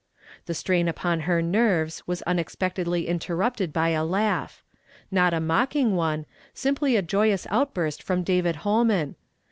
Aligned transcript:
The 0.47 0.55
strain 0.55 0.87
upon 0.87 1.19
her 1.29 1.43
nerves 1.43 2.01
was 2.07 2.23
vuiexpectedly 2.25 3.07
intin 3.07 3.37
rupted 3.37 3.71
by 3.71 3.89
a 3.89 4.03
laugh; 4.03 4.63
not 5.11 5.31
a 5.31 5.39
mocking 5.39 5.95
one, 5.95 6.25
sim[)ly 6.55 6.97
a 6.97 7.03
j<\vous 7.03 7.45
outburst 7.51 8.01
from 8.01 8.23
David 8.23 8.55
Ilolman. 8.63 9.13